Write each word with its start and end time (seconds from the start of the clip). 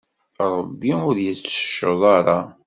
Ṛebbi 0.53 0.91
ur 1.09 1.15
yettecceḍ 1.21 2.01
ara. 2.17 2.39